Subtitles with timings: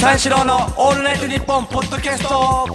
[0.00, 2.66] 三四郎のオールナイトニッポンポッドキャスト。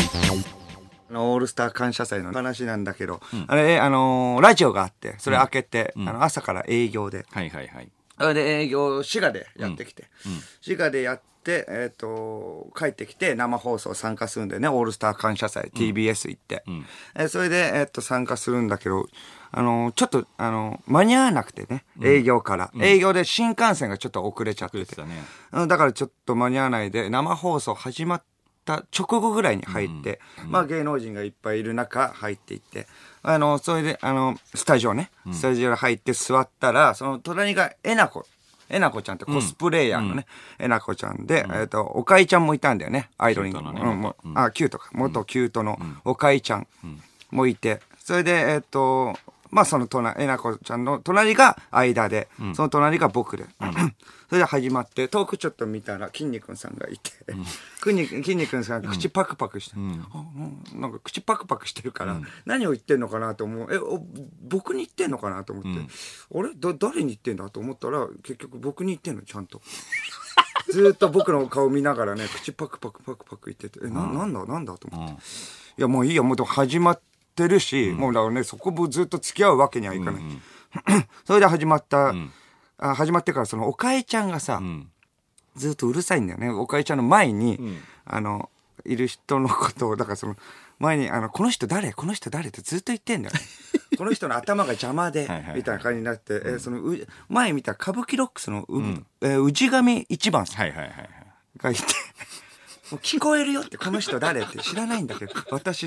[1.12, 7.90] オールスター感謝祭の話なんだけど、あれ、あのーラジオがあって、それ開けて、あの朝から営業で、はいはいはい。
[8.20, 10.04] それで営業、滋賀でやってきて、
[10.62, 16.64] 滋賀でやって、えっ、と、帰ってきて生放送参加するんでね、オールスター感謝祭、TBS 行って、
[17.16, 19.08] えーそれで、えっ、と、参加するんだけど、
[19.58, 22.72] あのーちょっと、あのー間に合わなくてね、営業から。
[22.82, 24.86] 営業で新幹線がちょっと遅れちゃって。
[24.86, 25.02] て。
[25.04, 25.24] ね。
[25.54, 28.24] うんだからちょっと間に合わないで、生放送始まっ
[28.66, 32.86] た直後ぐらいに入って、まあ芸能人がいっぱいいる中入っていって、
[33.24, 38.26] あの、それで、あの、スタジオね、スタジオに入って座ったら、その隣がえなこ。
[38.68, 40.26] えなこちゃんってコスプレイヤーのね、
[40.58, 43.62] えなこちゃんで、えっ、と、おかいちゃんもいたんだよね、アイドリング。
[43.62, 44.90] ねうん、あ、キュートか。
[44.94, 46.68] 元キュートのおかいちゃん。
[47.30, 49.16] もいて、それで、えっ、と、
[49.52, 53.46] まあその隣、えなこちゃんの隣が間で、その隣が僕で。
[54.28, 57.12] それで始まって、遠くちょっと見たら、筋肉さんがいて、
[57.84, 63.74] 筋肉筋肉さんが口パクパクして、うなんか口パクパクしてるから、何を言ってんのかなと思う。
[63.74, 64.04] え、お
[64.42, 69.62] 僕に言ってんのかなと思って、あれだ誰に言ってんだと思ったら、結局僕に言ってんの、ちゃんと。
[70.72, 75.14] ずーっと僕の顔見ながらね、口パクパクパクパク言ってて、え、な、なんだなんだと思って。
[75.14, 75.18] い
[75.82, 77.15] や、もういいよ、もう始まって
[77.48, 80.24] るし、もうだからね、そこもずっと付き合うわけにはいかない。
[81.26, 82.14] それで始まった、
[82.78, 84.62] あ始まってからその、おかえちゃんがさ、
[85.56, 86.50] ずっとうるさいんだよね。
[86.50, 87.60] おかえちゃんの前に、
[88.06, 88.50] あの、
[88.86, 90.36] いる人のことを、だからその、
[90.80, 91.94] 前に、あの、この人誰？
[91.94, 92.50] この人誰？
[92.50, 93.42] ってずっと言ってんだよね。
[93.98, 95.22] この人の頭が邪魔で
[95.56, 98.82] みたいな感じになって、えーその、う前見た歌舞伎ロックスの、う、
[99.22, 101.10] えー氏神一番さんはいはいはいはい。
[101.58, 101.82] がいて、
[102.92, 105.86] もう聞こえるよって、この人誰って知らないんだけど、私、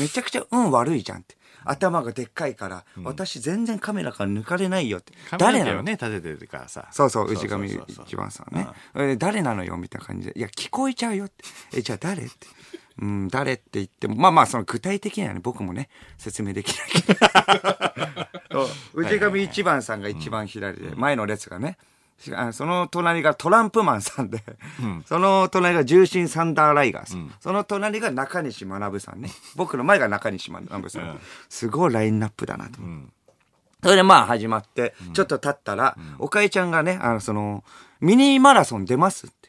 [0.00, 1.36] めちゃくちゃ運悪いじゃんって。
[1.62, 5.12] 頭がでっかいから、私全然カメラから抜かれないよって。
[5.38, 5.82] 誰なの誰なの？
[5.82, 6.88] ね、立ててるからさ。
[6.90, 8.66] そうそう、氏神そうそうそう一番さんね。
[8.96, 10.38] え誰なのよみたいな感じで。
[10.38, 11.44] いや、聞こえちゃうよって。
[11.74, 12.32] え、じゃあ誰って？
[13.02, 15.88] うん、誰って言っても、まあまあ、その具体的にはね、僕もね、
[16.18, 18.66] 説明できないけど。
[18.66, 21.76] そう氏神一番さんが一番左で、前の列がね。
[22.34, 24.42] あその隣がトランプマンさんで、
[25.06, 29.30] その隣が重心サンダーライガーさん、その隣が中西学さんね。
[29.56, 31.20] 僕の前が中西学さん。
[31.48, 33.12] すごいラインナップだなと思って。
[33.82, 37.64] それでまあ始まって、ちょっと経ったら、おかえちゃんがね、あの、その、
[38.00, 39.39] ミニマラソン出ますって。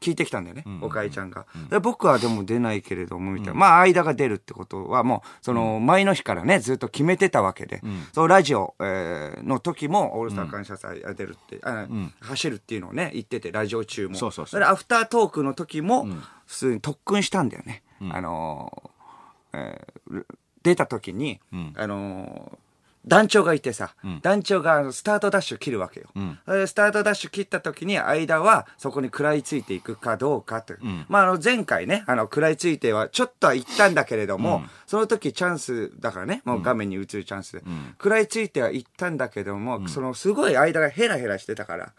[0.00, 1.46] 聞いてきたんだよね、おかえちゃんが。
[1.70, 3.54] で僕はでも出ないけれども、みたいな。
[3.54, 7.80] まあ、間が出るってことは、もう、その、前の日からね、ずっと決めてたわけで、
[8.12, 11.86] そのラジオ、えーの時も、オールスター感謝祭が出るって、あ
[12.20, 14.14] 走るっていうのをね、言ってて、ラジオ中も。
[14.14, 14.60] そうそうそう。
[14.60, 16.06] れでアフタートークの時も、
[16.46, 17.82] 普通に特訓したんだよね。
[18.10, 20.26] あのーえー
[20.62, 21.40] 出た時に、
[21.76, 22.65] あのー
[23.06, 26.08] 団長がいてさ、団長がスタートダッシュ切るわけよ。
[26.66, 30.80] スタートダッシュ切った時に間はそこに食らいついていくかどうかという。
[31.08, 37.62] まああの前回ね、あの食らいついてはちょっとは行ったんだけれども、その時チャンスだからね、もう画面に映るチャンスで。
[37.92, 41.92] 食らいついては行ったんだけども、そのすごい間がヘラヘラしてたから、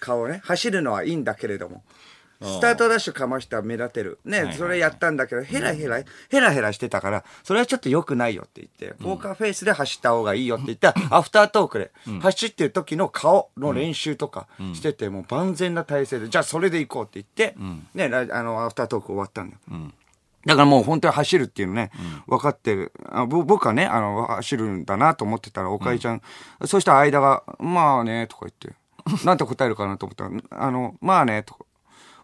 [0.00, 1.82] 顔ね、走るのはいいんだけれども。
[2.42, 4.18] スタートダッシュかましたら目立てる。
[4.24, 17.58] ね、それやったんだけど、ヘラヘラ、ヘラヘラしてたから、それはちょっと良くないよって言って、ポーカーフェイスで走った方がいいよって言ったら、アフタートークで、走ってる時の顔の練習とかしてて、もう万全な体制で、じゃあそれで行こうって言って、
[17.94, 19.92] ね、ラあの、アフタートーク終わったんだよ。
[20.46, 21.90] だからもう本当に走るっていうのね、
[22.26, 22.92] 分かってる。
[23.10, 26.22] あぼ僕はね、あの、走るんだなと思ってたら、おかえちゃん、
[26.64, 28.74] そしたら間が、まあね、とか言って、
[29.26, 30.30] なんて答えるかなと思ったら、
[30.66, 31.64] あの、まあね、とか、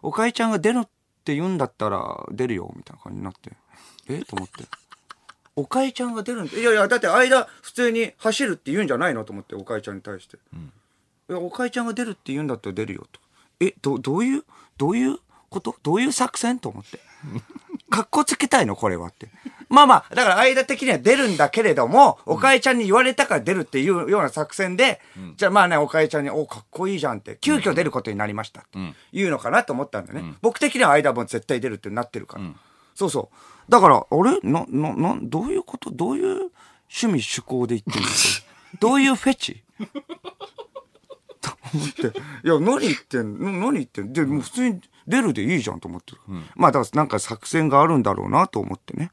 [0.07, 0.87] おかえちゃんが出るっ
[1.25, 3.51] て言うんだったら出るよ、みたいな感じになって。
[4.07, 4.19] え？
[4.25, 4.63] と思って。
[5.57, 9.25] おかえちゃんが出るんいやいや、だって間普通に走るって言うんじゃないの？
[9.25, 10.37] と思って、おかえちゃんに対して。
[10.37, 13.19] いや、おかえちゃんが出るって言うんだったら出るよ、と。
[13.59, 14.45] え、ど、どういう、
[14.77, 15.17] どういう
[15.49, 15.75] こと？
[15.83, 16.59] どういう作戦？
[16.59, 17.01] と思って。
[17.89, 19.29] かっこつけたいのこれはって。
[19.69, 25.01] まあまあ、だから間的には出るんだけれども、おかえちゃんに言われたから出るっていうような作戦で、
[25.35, 28.79] じゃあまあね、おかえちゃんに、お、かっこいいじゃんって、急遽出ることになりましたって
[29.11, 30.35] いうのかなと思ったんだよね。
[30.41, 32.45] 僕的には間も絶対出るってなってるから。
[32.95, 33.71] そうそう。
[33.71, 34.39] だから、あれ？
[34.41, 35.91] な、な、な、どういうこと？
[35.91, 36.51] どういう趣
[36.89, 38.47] 味趣向で言ってんですか
[38.79, 39.63] どういうフェチ？
[41.41, 43.51] と思って、いや、何言ってんの？
[43.51, 46.17] 何言ってんで、もう普通に出るでいいじゃんと思ってる。
[46.55, 49.11] まあ、だからなんか作戦があるんだろうなと思ってね。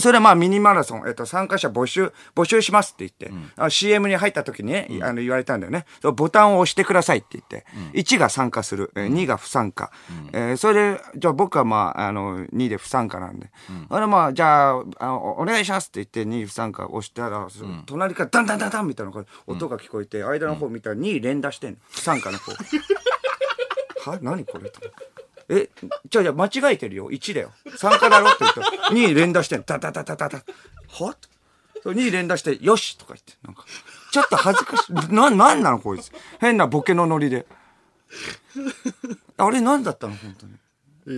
[0.00, 5.86] それはまあミニマラソン、えっと、参加者募集、募集しますって言って、あ CM に入った時にね、あの言われたんだよね。
[6.02, 9.90] そのボタンを押してくださいって言って、1が参加する、えー2が不参加。
[10.32, 13.50] えーそれで、じゃあ僕はまあ、あの、2で不参加なんで。
[13.88, 17.46] あれまあ、じゃあ、あのお願いしますって言って2不参加押したら、
[17.86, 19.12] 隣からダンダンダンダンみたいな
[19.46, 21.78] 音が聞こえて、間の方見たら2連打してんの。
[21.90, 22.52] 不参加の方。
[24.10, 24.18] は？
[24.22, 24.68] 何これ？
[24.70, 25.25] と思って。
[25.48, 25.70] え、
[26.10, 27.10] じゃあ、じゃあ間違えてるよ。
[27.10, 27.52] 1だよ。
[27.66, 29.64] 3かだろって言ったら、2連打してんの。
[29.64, 30.38] ダダダダダダ。
[30.38, 31.16] は？
[31.82, 33.34] そう ?2 連打して、よしとか言って。
[33.44, 33.64] なんか、
[34.10, 34.92] ちょっと恥ずかしい。
[35.14, 36.10] な、なんなのこいつ。
[36.40, 37.46] 変なボケのノリで。
[39.36, 40.54] あれ何だったの本当に。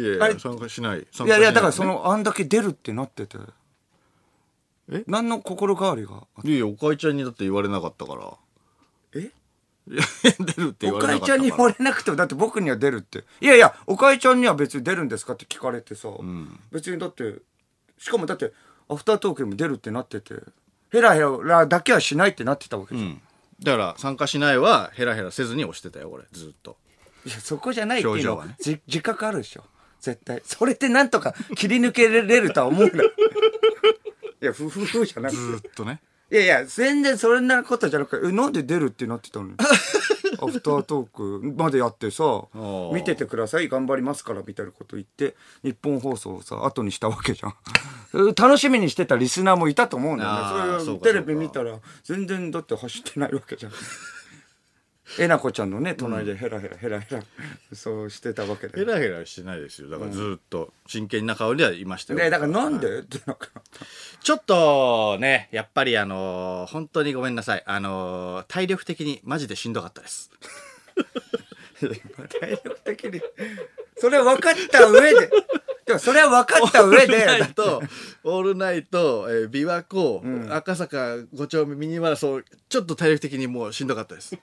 [0.00, 0.98] いやいや、参加しない。
[0.98, 3.38] いいやいや、だからその、あんだけ出るってなってて。
[4.92, 5.04] え？
[5.06, 8.30] 何の心変わりがいやいや、おかいちゃんにだって言われなかったから。
[9.14, 9.30] え？
[10.38, 11.20] 出るって言おわれなかったから。
[11.20, 13.24] かえちゃんに言われなくても、だって僕には出るって。
[13.40, 16.08] いやいや、おかえちゃんには別に出るんですかって聞かれてさ、
[16.70, 17.36] 別にだって、
[17.98, 18.52] しかもだって、
[18.88, 20.34] アフタートークにも出るってなってて、
[20.90, 23.08] ヘラヘラだけはしないってなってたわけじゃん。
[23.08, 23.22] うん。
[23.62, 26.24] だから、参加しないは、ヘラヘラせずに押してたよ、俺。
[26.32, 26.76] ずっと。
[27.26, 29.64] いや、そこじゃないっていうのはねじ自覚あるでしょ。
[30.00, 30.40] 絶対。
[30.44, 33.02] それってなんとか切り抜けれるとは思うな。
[34.40, 35.42] いや、ふふふじゃなくて。
[35.42, 36.00] ずっとね。
[36.30, 39.50] いやいや、全然そんなことじゃなくて、え、なんで出るってなってたの？
[40.40, 47.54] アフタートークまでやってさー、見ててください、頑張りますから、みたいなこと言って、日本放送をさ、後にしたわけじゃん。
[48.36, 50.84] 楽しみにしてたリスナーもいたと思うんだよね。
[50.84, 53.72] それテレビ見たら、全然だって走ってないわけじゃん。
[55.18, 57.22] えなこちゃんのね、隣でヘラヘラヘラヘラ、
[57.72, 58.78] そうしてたわけで。
[58.78, 59.88] ヘラヘラしてないですよ。
[59.88, 62.18] だからずっと真剣な顔ではいましたよ。
[62.18, 62.98] ね、だからなんで？
[63.00, 63.48] ってなんか、
[64.22, 67.62] ちょっとね、やっぱりあのー本当にごめんなさい。
[67.66, 70.30] あのー体力的にマジでしんどかったです。
[72.40, 73.20] 体力的に。
[73.96, 75.30] それは分かった上で。
[75.86, 77.54] でもそれは分かった上オールナイで。
[77.54, 77.82] ト、
[78.24, 80.22] オールナイト、えー琵琶湖、
[80.54, 80.96] 赤坂
[81.34, 84.36] 5丁目ミニマラソン、ちょっと体力的にもうしんどかったです。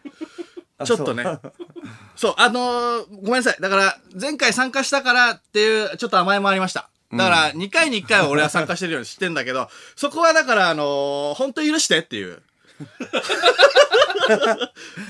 [0.84, 1.24] ちょっとね。
[2.18, 3.58] そう、あのーごめんなさい。
[3.62, 6.90] だから、前回参加したからっていう、ちょっと甘えもありました。
[7.14, 12.42] だから、2回に1回は俺は参加してるように知ってんだけど、 そこはだから、あのー本当に許してっていう。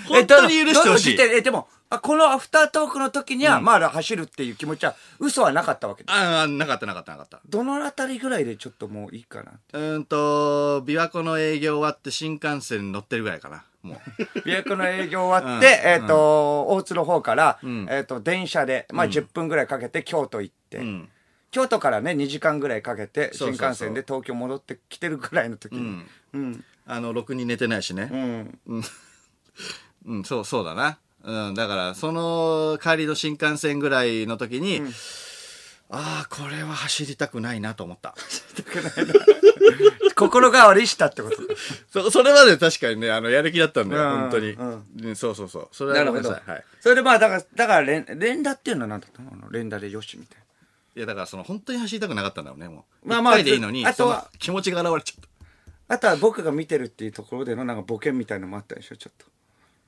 [0.08, 1.18] 本当に許してほしい。
[1.20, 6.14] えでも、あこのアフタートークの時には、まだ走るっていう気持ちは、嘘はなかったわけだ。
[6.14, 7.40] ああ、なかったなかったなかった。
[7.48, 9.54] どのあたりぐらいでちょっともういいかな。
[9.74, 13.64] うーんと、琵琶湖の営業終わって新幹線に乗ってるぐらいかな。
[13.86, 14.40] もう。
[14.40, 21.10] 琵琶湖の営業終わって、えっ、と、大津の方から、んえっ、と、電車で、まあ10分ぐらいかけて京都行って、うん。
[21.52, 26.04] 京都からね、2時間ぐらいかけて、新幹線で東京戻ってきてるぐらいの時に。
[26.34, 26.64] うん。
[26.86, 28.10] あの、ろくに寝てないしね。
[28.12, 28.60] うん。
[30.06, 31.00] うん、そう、そうだな。
[31.24, 34.82] うん、だから、その帰りの新幹線ぐらいの時に、
[35.90, 38.16] ああ、これは走りたくないなと思った。
[40.16, 41.36] 心変わりしたってこと。
[41.92, 45.68] そ、それまで確かにね、あの、やる気だったんだよ、うん本当に、うんうんそうそうそう。
[45.72, 46.50] それはなさい。
[46.50, 46.64] はい。
[46.80, 49.52] それでまあ、だから、だから連、連打っていうのは何だったの？
[49.52, 50.44] 連打でよしみたいな。
[50.96, 53.08] いや、だからその、本当に走りたくなかったんだろうね、もう。
[53.08, 55.30] まあまあでいいのに、あとは気持ちが現れちゃっ
[55.88, 59.26] あとは僕が見てるっていうところでのなんかボケみたいのもあったでしょ、ちょっと。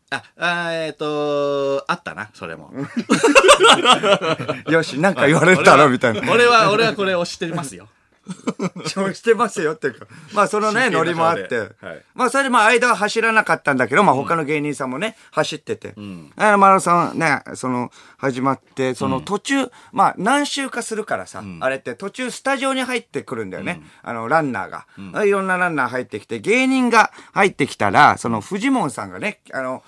[0.10, 0.18] た。
[0.18, 2.72] あ、あーえっ、とあったな、それも。
[4.70, 6.32] よし、なんか言われたらみたいな。
[6.32, 7.88] 俺は、俺はこれ押してますよ。
[9.14, 10.06] してますよっていうか。
[10.34, 11.58] まあそのね、ノリもあって。
[11.58, 11.70] はい
[12.14, 15.94] まあそれでまあ間は走らなかったんだけど、まあ他の芸人さんもね、走ってて。
[16.36, 23.82] あのマラソンね、その、始まって、その途中、まあ何周かするからさ、あれって途中スタジオに入ってくるんだよね。
[24.04, 29.84] あの、ランナーが、いろんなランナー入ってきて、芸人が入ってきたら、そのフジモンさんがね、あの、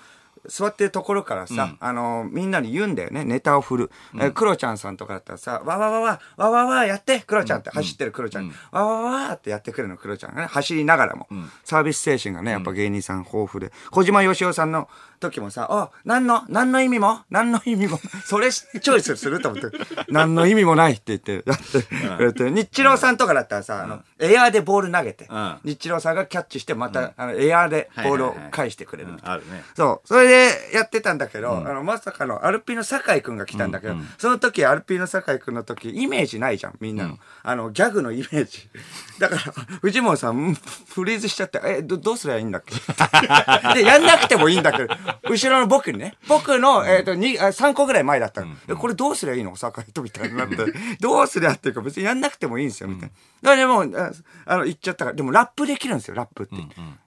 [0.46, 3.90] 座ってるところからさ、あの、みんなに言うんだよね、ネタを振る。
[4.18, 8.48] えクロちゃんさんとかだったらさ、わわわわ、わわわやって、クロちゃんって走ってるクロちゃん。
[8.70, 11.28] わわわわってやってくるの、クロちゃんがね、走りながらも。
[11.64, 13.72] サービス精神がね、やっぱ芸人さん豊富で。
[13.90, 14.88] 小島よしおさんの
[15.20, 17.20] 時もさ、あ、何の、何の意味も？
[17.30, 19.40] 何の意味も、 それチョイスする？
[19.40, 19.76] と思って、
[20.08, 21.82] 何の意味もないって言って、やって
[22.16, 29.32] くれて、ニッチローさんとかだったらさ、あの、エアーでボール投げてうん、ニッチローさんがキャッチして、また、あの、エアーでボールを返してくれるみたいな。
[29.34, 29.62] あるね。
[29.76, 30.08] そう。
[30.08, 37.18] それでやってたんだけど、あの、まさかのアルピーの酒井くんが来たんだけど、その時、アルピーの酒井くんの時、イメージないじゃん、みんなの。
[37.42, 38.68] あの、ギャグのイメージ。
[39.18, 39.40] だから、
[39.82, 42.74] 藤本さんフリーズしちゃって、え、ど、どうすりゃいいんだっけ？
[43.74, 44.94] で、やんなくてもいいんだけど、
[45.28, 48.54] 後ろの僕にね、僕の、えっ、と、に、あ3個ぐらい前だったの。
[48.68, 49.56] えこれどうすりゃいいの？
[49.56, 50.56] 酒井とみたいになって、
[51.00, 53.10] どうすりゃっていうか、別にやんなくてもいいんですよ、みたい
[53.42, 53.56] な。
[53.56, 54.12] だからもう、あ
[54.46, 56.54] あの、言っちゃったから、でもラップできるんですよ、ラップって。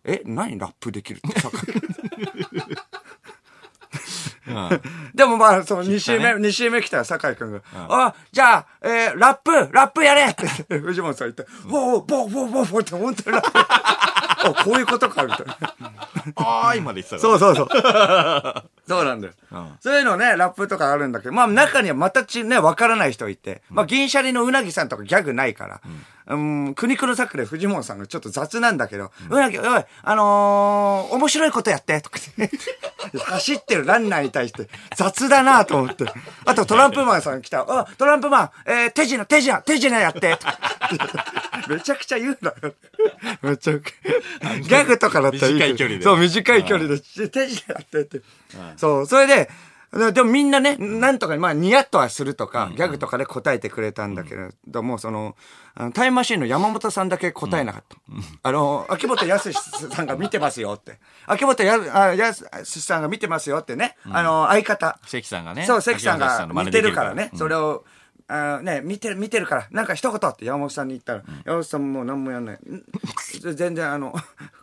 [0.04, 1.58] え、何ラップできるって、酒？
[1.58, 1.74] 井
[5.16, 7.52] でもまあ、その2週目、二週目来たら酒井くん。
[7.54, 10.26] が、あ、じゃあ、えーラップ、ラップやれ！
[10.26, 13.60] って藤本さん言って、ボーボーボーボーボーって本当にラップ。
[14.46, 16.03] あこういうことかみたいな
[16.36, 17.68] あーいまで言ってたそうそうそう。
[18.94, 19.72] そうなんだよ、うん。
[19.80, 25.82] そういうのねラップとかあるんだけどまあ中にはまたちねわからない人いて、まあ銀シャリのうなぎさんとかギャグないから、
[26.28, 29.66] うん、苦肉の策で藤本さんがちょっと雑なんだけど、うなぎ、おい、
[30.04, 32.20] あのー面白いことやって、とか
[33.26, 36.06] 走ってるランナーに対して雑だなと思って。
[36.46, 37.66] あとトランプマンさん来た。
[37.68, 40.58] あ、トランプマン、えー、手品、手品、手品やって、と か
[41.68, 42.74] めちゃくちゃ言うなよ。
[43.44, 43.84] めちゃく
[44.62, 46.04] ギャグとかだったらいい短い距離で。
[46.04, 48.22] そう、短い距離で、手品やってって。
[48.84, 49.50] そう、それで、
[50.12, 55.38] でもみんなね、なんとか、まあ、ニヤッとはするとか、ギャグとかで答えてくれたんだけれども、その、
[55.74, 57.96] あのタイムマシーンの山本さんだけ答えなかった。
[58.42, 61.00] あの、秋元康さんが見てますよって。
[61.28, 61.86] 秋元康
[62.66, 65.00] さんが見てますよってね、あの、相方。
[65.06, 67.86] 関さんがねそう、関さんが見てるからね、それを、
[68.28, 72.56] あね、見てる、見てるから、なんか一言って山本さんに言ったら、山本さんもう何もやんない。
[72.56, 72.84] ん
[73.56, 74.14] 全然あの、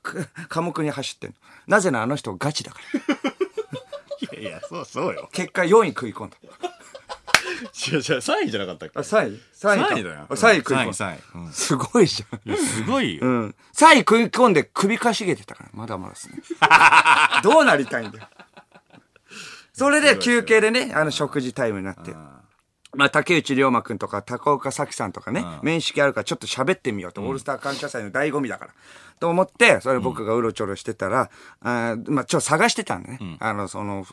[0.03, 1.31] く科目に走って。
[1.67, 3.41] なぜならあの人ガチだから。
[4.33, 6.37] いやいやそうそうよ結果4位食い込んだ。
[6.41, 8.99] 違う違う3位じゃなかったっけ？
[8.99, 9.95] あ、3位 ?3 位か。
[9.95, 10.93] 3位だよあ3位食い込んだ。
[10.93, 12.49] 3位3位うんすごいじゃん。
[12.49, 13.55] いやすごいよ、うん。
[13.75, 16.35] 3位食い込んで首かしげてたから、まだまだですね。
[17.43, 18.29] どうなりたいんだよ。
[19.73, 22.15] それで休憩でね、あの食事タイムになって。
[22.93, 28.73] まあ、竹内涼真くんとか、高岡早紀さんとかね、面識あるからちょっと喋ってみようと、オールスター感謝祭の醍醐味だから。
[29.21, 33.37] と思って、それ僕がうろちょろしてたら、あーまあ、ちょっと探してたんだね。
[33.39, 34.07] あの、その、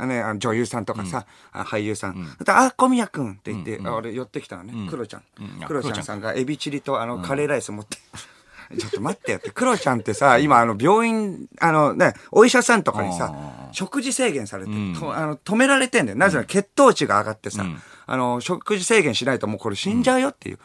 [0.00, 2.14] ね、あの女優さんとかさ、あ俳優さん。
[2.14, 5.22] そしたらあ、小宮くんって言って、あ俺寄ってきたのね、クロちゃん。
[5.38, 5.62] うん。
[5.62, 7.98] あクロちゃんさんがエビチリとあの、カレーライス持って。
[8.80, 9.50] ちょっと待ってよって。
[9.50, 13.32] クロちゃんってさ、今あの病院、あのね、お医者さんとかにさ、
[13.72, 16.18] 食事制限されて、とあの止められてんだよ。
[16.18, 17.64] なぜなら血糖値が上がってさ、
[18.06, 20.58] あの、食事制限しないともうこれ死んじゃうよっていう。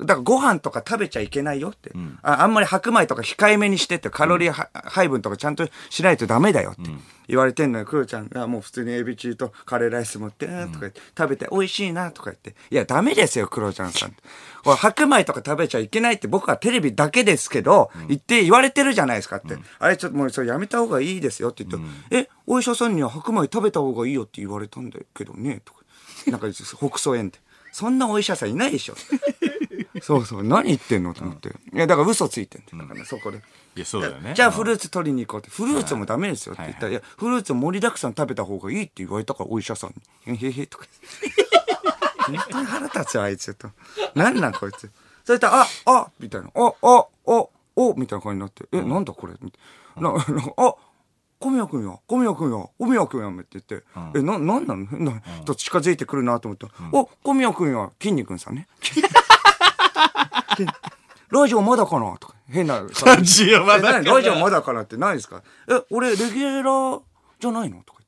[0.00, 1.92] だからご飯とか食べちゃいけないよって。
[2.22, 6.90] ああんまり白米とか控えめにしてって、カロリーは配分とかちゃんとしないとダメだよって
[7.26, 7.84] 言われてんのよ。
[7.84, 12.54] クロちゃんがもう普通にエビチリとカレーライス持って、うんとか言って、食べて美味しいなとか言って。
[12.70, 14.10] いや、ダメですよ、クロちゃんさん。
[14.62, 19.58] これ白米とか食べちゃいけないって僕はテレビだけですけど、言って言われてるじゃないですかって。
[19.78, 25.77] あれちょっともうそれやめた方がいいですよって言って、え、お医者さんには白米食べた方がいいよって言われたんだけどね、とか。
[26.26, 27.38] なんか、北総園で。
[27.72, 28.94] そんなお医者さんいないでしょ。
[30.02, 31.48] そうそう、何言ってんのと思って。
[31.48, 33.38] いや、だから嘘ついてんだからねそこで。
[33.76, 35.50] いやそうだよねじゃあフルーツ取りに行こうって。
[35.50, 39.94] フルーツもダメですよって言ったら、いや、フルーツ盛りだくさん食べた方がいいって言われたから、お医者さん
[40.26, 40.36] に。
[40.36, 40.86] へへへとか。
[42.26, 43.70] 本当に腹立つよ、あいつと。
[44.14, 44.90] なんなんこいつ。
[45.24, 46.48] そしたら、あ、あ、みたいな。
[46.54, 47.46] あ、あ、あ、
[47.76, 48.64] お、みたいな感じになって。
[48.72, 49.34] え、なんだこれ？
[49.40, 49.58] みた
[50.00, 50.74] いなあ、
[51.40, 53.86] 小宮君や、小宮君や、小宮君やめって言って、
[54.18, 54.86] え、な、なんなの？
[54.86, 58.66] 変な人近づいてくるなと思ったら、お、小宮君や、筋肉さんね。
[61.30, 62.80] ラジオまだかなとか、変な。
[63.04, 65.42] ラジオまだかなラジオまだかなって何ですか？
[65.68, 67.02] え、俺、レギュラー
[67.38, 67.82] じゃないの？
[67.84, 68.00] とか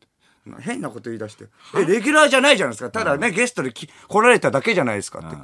[0.46, 0.62] 言って。
[0.62, 1.44] 変なこと言い出して。
[1.76, 2.90] え、レギュラーじゃないじゃないですか。
[2.90, 5.37] ただね、ゲストでき来られただけじゃないですかって。
[5.37, 5.38] い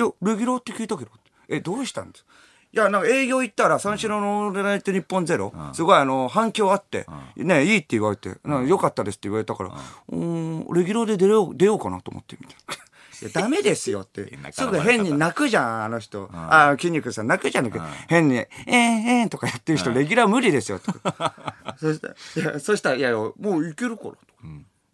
[0.00, 1.10] や、レギュラーって聞いたけど。
[1.48, 2.24] え、どうしたんです？
[2.70, 7.06] いや、なんか営業行ったら、三四郎のオールナイト日本ゼロ、すごいあの、反響あって、
[7.36, 12.74] ね、いいって言われて、なんか良かったですって言われたから、うーん、レギュラーで出よう、出ようかなと思って、みたいな。
[13.20, 14.38] いや、ダメですよって。
[14.52, 16.28] すぐ変に泣くじゃん、あの人。
[16.32, 17.70] あ、筋肉さん泣くじゃん、
[18.06, 21.34] 変に、えー、えーとかやってる人、レギュラー無理ですよ、とか。
[21.80, 24.18] そしたら、いや、そしたら、いやいや、もういけるから、とか。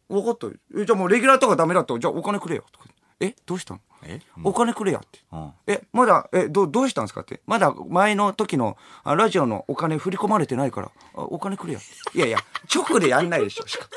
[0.08, 0.48] 分かった
[0.84, 2.86] じゃあもうレギュラーとかダメだったら、じゃあお金くれよ、とか。
[3.20, 3.80] えどうしたの？
[4.06, 4.20] え？
[4.42, 5.20] お金くれやって。
[5.32, 7.40] うんえ、まだ、え、どう、どうしたんですかって？
[7.46, 11.80] まだ前の時のあラジオのお金振り込まれてないから、あお金くれや。
[12.14, 12.38] いやいや、
[12.75, 13.90] 直でやんないでしょ、しかも。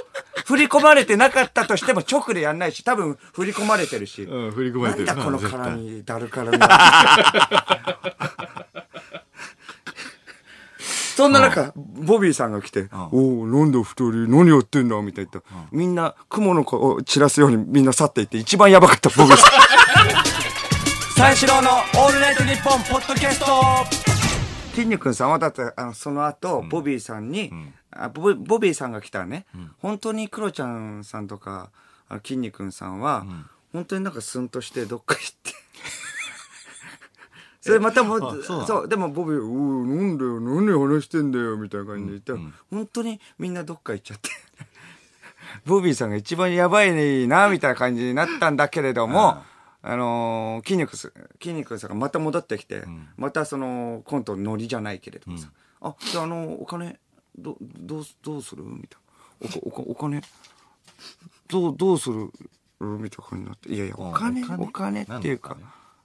[0.46, 4.24] 振り込まれてなかったとしても直でやんないし、多分振り込まれてるし。
[4.24, 6.58] うん振り込まれてるなんだこの絡み、だる絡み。
[11.18, 15.32] そんな中、ボビーさんが来て、おおなんだ二人、何やってんだみたいな。
[15.32, 15.66] 言ったら。
[15.72, 19.52] みんな、雲の子を散らすようにみんな去っていって、一番やばかった、ボビーさん。
[21.18, 23.48] 三四郎のオールナイトニッポンポッドキャスト。
[24.76, 27.52] 筋肉さんはだって、あの、その後、ボビーさんに、
[27.90, 29.48] あボビボビーさんが来たらね、
[29.82, 31.72] 本当にクロちゃんさんとか、
[32.10, 33.26] あの筋肉さんは、
[33.74, 35.52] 本当になんかスンとしてどっか行って。
[37.68, 42.40] それまたもう、あそうでもボビー、おおなんだよ、何話してんだよ、みたいな感じで言ったら、
[42.72, 44.30] 本当にみんなどっか行っちゃって。
[45.66, 49.42] ボビーさんが一番やばいな、みたいな感じになったんだけれども、
[49.84, 52.84] あのー筋肉す、筋肉さんがまた戻ってきて、
[53.16, 55.50] またその、コントのノリじゃないけれどもさ、
[55.82, 57.00] あ、じゃああの、お金、
[57.38, 58.64] ど、どうす、どうする？
[58.64, 59.58] みたいな。
[59.58, 60.22] おこ、おこお金、
[61.48, 62.32] どう、どうする？
[62.80, 63.70] みたいな感じになって。
[63.70, 65.04] いやいや、お金、お金？
[65.04, 65.56] っていうか、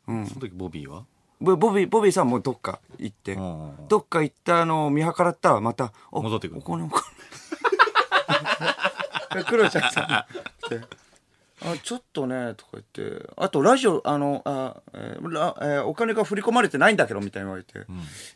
[0.07, 0.26] うん。
[0.26, 1.04] その時ボビーは？
[1.42, 3.34] ボボビー、ボビーさんもどっか行って。
[3.34, 6.61] ん、どっか行ったのを見計らったらまた、あ戻ってくる。
[6.61, 7.02] お金お金。
[9.44, 10.04] クロちゃんさん。
[11.64, 13.28] あちょっとねとか言って。
[13.37, 17.78] あとラジオあのあ、えーラえーお金が振り込まれてないんだけどみたいに言われて、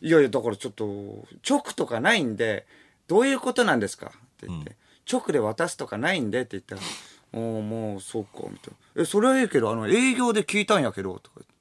[0.01, 2.65] いやいやだからちょっと直とかないんで
[3.07, 4.07] どういうことなんですか？
[4.07, 4.75] って言って、
[5.11, 6.81] 直で渡すとかないんでって言ったら
[7.33, 11.53] 「おおもうそうか」みたいな「えそれはいいけどあの営業で聞いたんやけど」とか言って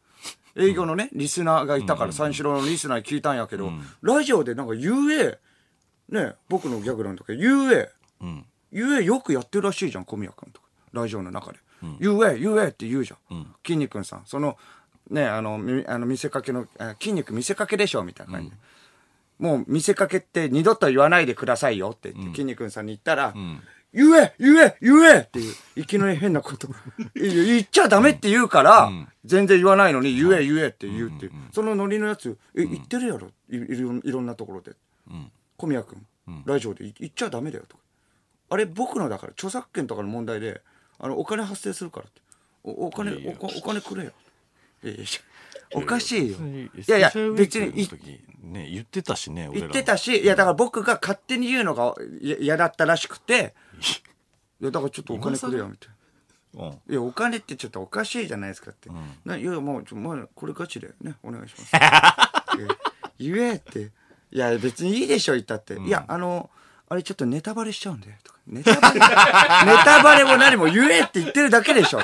[0.56, 3.70] 営業のね、リスナーがいたから、三四郎のリスナーに聞いたんやけど、
[4.02, 5.38] ラジオでなんか言え、
[6.08, 8.44] ね、僕のギャグなんだけど、言え、うん。
[8.72, 11.58] 言えよくやってるらしいじゃん小宮君とかラジオの中で、
[12.00, 14.22] 言え言えって言うじゃん、筋肉さん。
[14.26, 14.56] その
[15.10, 18.56] ねあのみあの見せかけのあ筋肉見せかけでしょみたいな感じで、
[19.38, 23.34] もう見せかけって二度と言わないでくださいよって言って、筋肉さんに言ったら、
[23.96, 26.68] 言え言え言えっていう、いきなり変なこと。
[27.16, 28.90] 言っちゃダメって言うから、
[29.24, 31.32] 全然言わないのに、言え言えって言うっていう。
[31.52, 33.28] そのノリのやつ、え、言ってるやろ？
[33.50, 34.72] いいろんいろんなところで。
[35.56, 36.06] 小宮君、
[36.44, 37.82] ラジオで言言っちゃダメだよとか。
[38.50, 40.60] あれ僕のだから著作権とかの問題で
[40.98, 42.20] あのお金発生するからって。
[42.62, 44.12] おお金おこお金くれよ。
[44.84, 45.04] いやいや
[45.72, 46.36] おかしいよ。
[46.38, 47.88] いやいや別にい
[48.42, 53.54] ね、言ってたしね、言ってたしいやだから僕が勝手に言うのがや嫌だったらしくて
[54.60, 55.88] いやだからちょっとお金くれよみたい
[56.54, 56.66] な。
[56.66, 56.92] うん。
[56.92, 58.88] いやお金ってちょっとおかしいじゃないですかって、
[59.24, 61.72] ないやもうちょ、まあ、これガチでねお願いします。
[63.18, 63.90] 言えって。
[64.32, 66.50] いや別にいいでしょ言ったって、いやあの
[66.88, 68.16] あれちょっとネタバレしちゃうんで。
[68.22, 69.00] とかネタバレ。
[69.00, 69.06] ネ
[69.84, 72.00] タバレも何も言えって言ってるだけでしょ。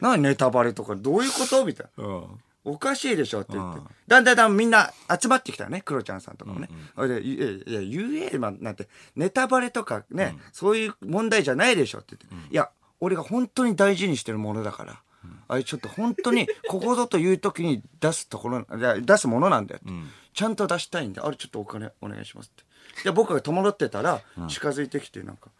[0.00, 1.64] 何ネタバレとかどういうこと？
[1.64, 2.04] みたいな。
[2.04, 2.40] うん。
[2.66, 3.86] おかしいでしょって言って、うん。
[4.08, 6.68] だんだんだんみんな集まってきたよね、クロちゃんさんとかもね。
[6.94, 15.00] それで、いやいや、言え、まなんて、ネタバレとかね、そういう問題じゃないでしょって言って、いや、俺が本当に大事にしてるものだから、
[15.48, 18.66] あれちょっと本当に、ここぞという時に出すところ、
[19.00, 19.92] 出すものなんだよって、
[20.34, 22.64] ちゃんと出したいんで、あれちょっとお金お願いしますって。
[23.04, 25.50] で、僕が戸惑ってたら、近づいてきて、なんか、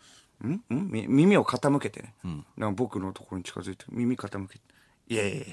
[0.44, 0.52] ん？
[0.52, 0.62] ん？
[0.68, 2.14] み耳を傾けてね、
[2.56, 4.60] なんか僕のところに近づいて、耳傾けて、
[5.08, 5.46] いやいやいや、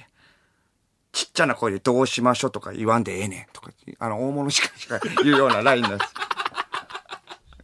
[1.13, 6.13] ちっちゃな声でどうしましょうとか言わんでええねんとか、あの、大物しかしか言うようなラインなんです。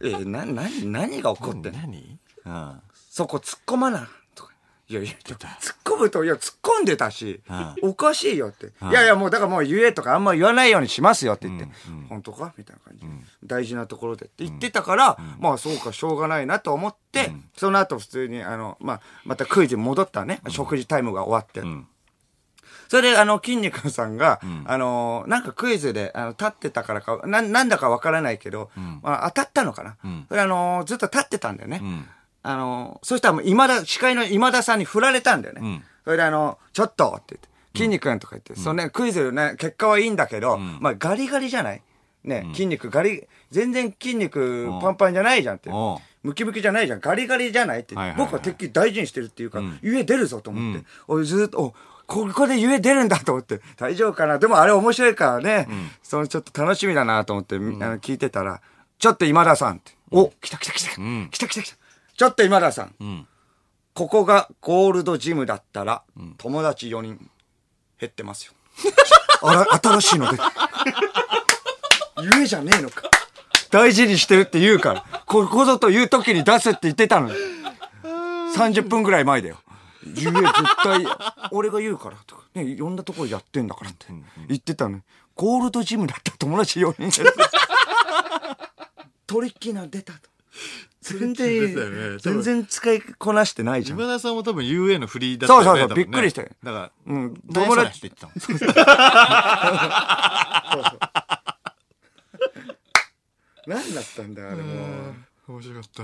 [0.02, 1.80] ええ、な、な、何が起こってんの？
[1.80, 2.18] 何？
[2.46, 2.80] うん。
[3.10, 4.08] そこ突っ込まな。
[4.34, 4.52] とか。
[4.88, 5.38] いやいや、突っ
[5.84, 7.42] 込むと、いや、突っ込んでたし、
[7.82, 8.66] おかしいよって。
[8.66, 11.68] いやいや、もうだからもう言えとかあんま言わないようにしますよって言って、
[12.08, 12.54] 本当か？
[12.56, 13.12] みたいな感じで、
[13.44, 21.60] 大事なところでって言ってたから、まあそうか、しょうがないなと思って、その後普通に、あの、まあ、またクイズに戻ったね、食事タイムが終わって。
[21.60, 21.86] ん
[22.90, 28.68] それで、あの、筋肉さんが、あの、なんかクイズで、あの、立ってたからか、な、なんだかわからないけど、
[29.00, 29.96] まあ、当たったのかな。
[30.28, 31.78] それあの、ずっと立ってたんだよね。
[31.78, 32.08] ん。
[32.42, 35.60] あの、そしたらもう今田、司会の今田さんに振られたんだよね。
[35.76, 35.84] ん。
[36.04, 37.48] それであの、ちょっとって言って、
[37.78, 41.82] 筋肉とか言って、そのね、クイズね、結果はいいんだけど、まあ、ガリガリじゃない？
[42.24, 43.22] ね、筋肉ガリ、
[43.52, 45.72] 全然筋肉パンパンじゃないじゃんってう。
[45.72, 45.96] ん。
[46.22, 47.00] ムキムキじゃないじゃん。
[47.00, 47.94] ガリガリじゃないって。
[48.18, 50.84] 僕はてっきり大事にしてるっていうか、ゆえ出るぞと思って。
[51.08, 51.74] 俺ずっと、お
[52.10, 54.40] ここでゆえ出るんだと思って、大丈夫かな？
[54.40, 55.68] でもあれ面白いからね、
[56.02, 58.60] そのちょっと楽しみだなと思って、みあの聞いてたら、
[58.98, 59.92] ちょっと今田さんって。
[60.10, 61.00] お、来た来た来た。
[61.00, 61.76] ん来た来た来た。
[62.16, 63.04] ちょっと今田さん。
[63.04, 63.28] ん
[63.94, 66.02] ここがゴールドジムだったら、
[66.36, 67.30] 友達4人
[68.00, 68.54] 減ってますよ。
[69.42, 70.38] あら、新しいので。
[72.36, 73.08] ゆえじゃねえのか。
[73.70, 75.04] 大事にしてるって言うから。
[75.26, 77.34] ここぞという時に出すって言ってたのに。
[78.56, 79.58] 30分ぐらい前だよ。
[80.04, 80.42] ゆえ絶
[80.82, 81.04] 対、
[81.52, 82.42] 俺が言うからとか。
[82.54, 84.06] ね、いろんなところやってんだからって
[84.48, 85.02] 言ってたのに。
[85.34, 87.38] ゴールドジムだったら友達4人減って
[89.26, 90.18] トリッキーなの出たと。
[91.00, 93.98] 全然、ね全然使いこなしてないじゃん。
[93.98, 98.80] 今田さんも多分 UA のフリーだったよねそうそうそうねびっくりしたよだから、うん友友達達って言ってたもん。
[103.66, 104.74] 何だったんだよ、あれも
[105.48, 105.52] う。
[105.52, 106.02] 面白かった。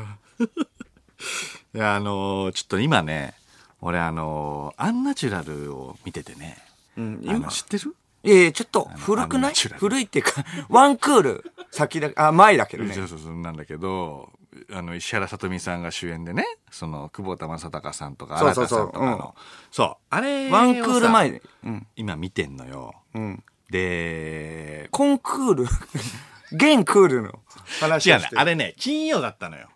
[1.75, 3.35] いや、あのーちょっと今ね、
[3.81, 6.59] 俺あのーアンナチュラルを見ててね。
[6.97, 7.49] うん今？
[7.49, 7.95] 知ってる？
[8.25, 9.55] いやいや、ちょっと古くない？
[9.55, 13.03] 古いっていうか、 ワンクール先だ、あ、前だけどねそ。
[13.05, 14.33] うそうそうなんだけど、
[14.73, 19.35] あの、石原さとみさんが主演でね、その、久保田正孝さんとか、そう新田さんとかの、
[19.71, 21.43] そう、あれワンクール前で。
[21.65, 21.87] うん。
[21.95, 22.95] 今見てんのよ。
[23.15, 23.45] うん。
[23.71, 25.65] で、コンクール？
[26.53, 27.41] 現クールの
[27.81, 29.69] 話違うねあれね、金曜だったのよ。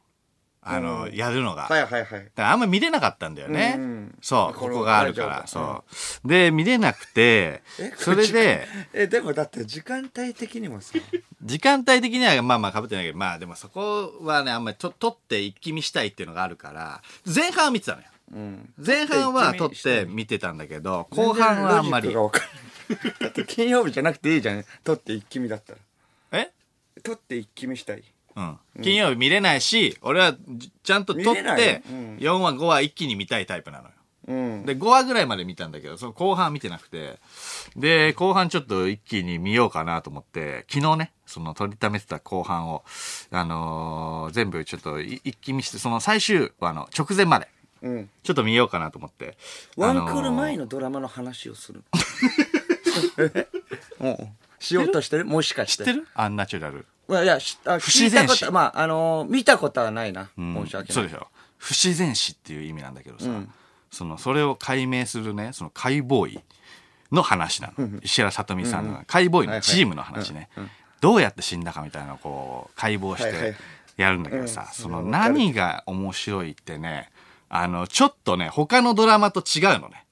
[0.63, 1.63] あの、やるのが。
[1.63, 2.11] はいはいはい。
[2.11, 3.75] だからあんま見れなかったんだよね。
[3.79, 5.29] うんうんそう、これここがあるから。
[5.29, 5.85] 大丈夫そ
[6.25, 6.29] う。
[6.29, 10.99] で、見れなくてえ、それで、え、でもだって時間帯的にもさ、
[11.43, 18.09] 時間帯的にはまあまあ被ってないけど、まあでもそこはね、あんまりと撮って一気見したいっていうのがあるから、前半は見てたのよ。
[18.35, 18.75] うん。
[18.85, 22.41] 前半は撮って見てたんだけど、後半はあんまり全然ロジックが。
[22.41, 22.61] わかんない
[23.21, 24.65] だって金曜日じゃなくていいじゃん。
[24.85, 25.79] 撮って一気見だったら。
[26.33, 26.51] え？
[27.03, 28.03] 撮って一気見したい。
[28.37, 28.59] うん。
[28.83, 31.53] 金曜日見れないし、俺はじちゃんと撮ってよ
[31.91, 33.95] うん、4話5話一気に見たいタイプなのよ。
[34.29, 34.67] うん。
[34.67, 37.19] で、5話ぐらいまで見たんだけど、その後半見てなくて、
[37.77, 42.85] で、後半ちょっと一気に見ようかなと思って、昨日ね、その取りためてた後半を、
[43.31, 47.49] あのー全部ちょっとい一気見して、その最終話の直前まで、
[47.83, 48.11] うん。
[48.23, 49.37] ちょっと見ようかなと思って。
[49.77, 50.65] ワンクール前の。
[50.65, 51.83] のドラマの話をする
[54.01, 54.11] の。
[54.11, 54.17] うん。
[54.59, 55.25] しようとしてる？
[55.25, 55.85] もしかして。
[55.85, 56.07] 知ってる？
[56.15, 56.87] アンナチュラル。
[57.11, 60.31] いやいや、しあ不自然死まあ、あのー見たことはないな。
[60.39, 60.95] うん申し訳ない。
[60.95, 61.27] そうでしょ。
[61.59, 63.27] 不自然死っていう意味なんだけどさ、
[63.91, 66.41] その、それを解明するね、その解剖医
[67.13, 68.01] の話なの。
[68.03, 70.49] 石原さとみさんの解剖医のチームの話ね。
[71.01, 73.57] どうやって死んだかみたいなのをこう、解剖してはいはい
[73.97, 77.11] やるんだけどさ、うんそのうんわかる何が面白いってね、
[77.51, 80.07] あの、ちょっとね、他のドラマと違うのね。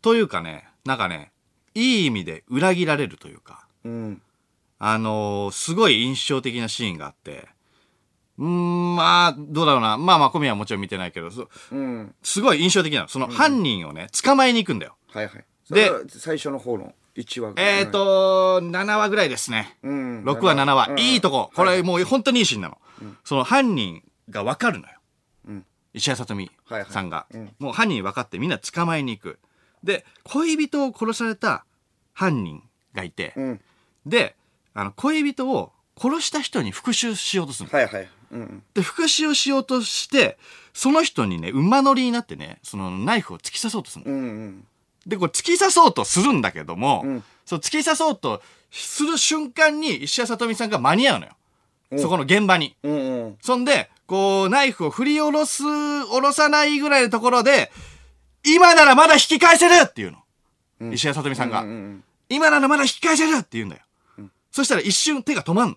[0.00, 1.32] というかね、なんかね、
[1.74, 4.22] いい意味で裏切られるというか、うん。
[4.78, 7.48] あのーすごい印象的なシーンがあって、
[8.38, 9.96] うーん、まあ、どうだろうな。
[9.96, 12.14] まあまあ、小宮はもちろん見てないけど、そうん。
[12.22, 13.08] すごい印象的なの。
[13.08, 14.96] その犯人をね、捕まえに行くんだよ。
[15.08, 15.44] はいはい。
[15.70, 19.76] でで、最初の方の1話ぐらいえっ、ー、、と、7話ぐらいですね。
[19.82, 20.24] うん。
[20.24, 20.88] 6話、7話。
[20.90, 21.50] うんいいとこ。
[21.54, 22.78] これもう本当にいいシーンなの。
[23.24, 24.92] その犯人がわかるのよ。
[25.48, 27.26] うん石原さとみはいはいさんが。
[27.32, 29.38] うんもう犯人分かってみんな捕まえに行く。
[29.82, 31.64] で、恋人を殺された
[32.12, 32.62] 犯人
[32.92, 33.60] がいて、うん。
[34.04, 34.36] で、
[34.76, 37.78] あの、恋人を殺した人に復讐しようとするの。
[37.78, 38.08] はいはい。
[38.30, 38.62] うん。
[38.74, 40.36] で、復讐をしようとして、
[40.74, 44.12] その人にね、馬乗りになってね、そのナイフを突き刺そうとするの。
[44.12, 44.66] うんうん。
[45.06, 51.32] で、これ突き刺そうとするんだけども、うんそう、突き刺そうとする瞬間に石谷さとみさんが間に合うのよ。
[51.92, 52.76] うんそこの現場に。
[52.82, 53.38] うんうん。
[53.40, 57.72] そんで、こう、ナイフを振り下ろす、下ろさないぐらいのところで、
[58.44, 60.18] 今ならまだ引き返せるっていうの。
[60.80, 63.82] うん石谷さとみさんが、うんうん今ならまだ引き返せるって言うんだよ。
[64.56, 65.76] そしたら一瞬手が止まんの。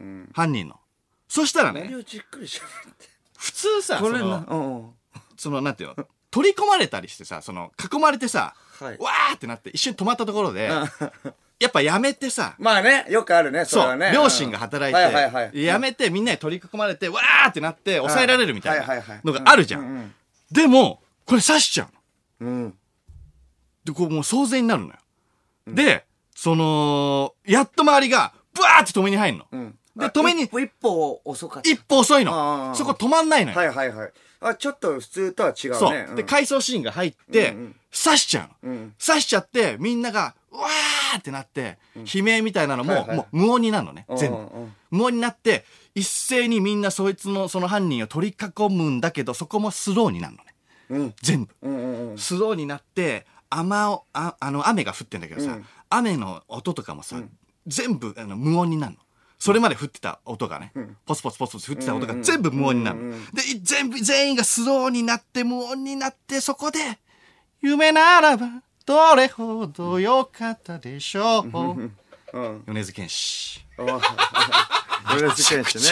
[0.00, 0.30] うん。
[0.32, 0.80] 犯人の。
[1.28, 3.08] そしたらね、何をじっくりしゃべって。
[3.36, 4.90] 普通さ、その、うんうん。
[5.36, 10.70] その、なんていうの、取り込まれたりしてさ、その、囲まれてさ、はいわーってなって一瞬止まったところで、
[11.60, 14.12] やっぱやめてさ、まあね、よくあるね、それはね。
[14.14, 15.62] 両親が働いて、はいはいはい。
[15.62, 19.78] やめてみんなに取り囲まれて、わーってなって抑えられるみたいないのがあるじゃ。
[19.78, 20.14] うんん
[20.50, 21.88] でも、これ刺しちゃ
[22.40, 22.50] うの。
[22.50, 22.74] うん。
[23.84, 24.94] で、こうもう騒然になるのよ。
[25.66, 29.46] で、その、やっと周りが、ブワーって止めに入るの。
[29.50, 29.78] うん。
[29.96, 31.70] で、あ止めに一、歩一歩遅かった。
[31.70, 32.70] 一歩遅いあの。
[32.72, 33.56] あそこ止まんないのよ。
[33.56, 34.12] はいはいはい。
[34.40, 35.76] あ、ちょっと普通とは違うね。
[35.78, 36.16] そう。
[36.16, 38.74] で、ん回想シーンが入ってうんうん、刺しちゃうの。
[38.74, 38.94] うん。
[39.04, 44.36] 刺しちゃって、みんなが、うわーってなって、悲鳴みたいなのも、はいはいもう無音になるのね、全部。
[44.90, 50.54] 無音になって、一斉にみんなそいつの、その犯人を取り囲むんだけど、そこもスローになるのね。
[50.90, 51.14] うん。
[51.22, 51.54] 全部。
[51.62, 52.18] うんうんうん。
[52.18, 53.26] スローになって、
[53.58, 57.22] 雨を、ああの、雨が降ってんだけどさ、うん雨の音とかもさ、
[57.66, 58.98] 全部あの無音になるの。
[59.38, 60.72] それまで降ってた音がね、
[61.04, 63.02] ポツポツポツポツ降ってた音が全部無音になるの。
[63.02, 66.78] うんうんうんで、い全部、全員がスローになって、無音になって、そこで、
[67.60, 68.48] 夢ならば、
[68.84, 71.48] どれほどよかったでしょう。
[72.32, 72.62] うん。
[72.66, 73.64] 米津玄師。
[73.76, 75.84] 米津玄師ね。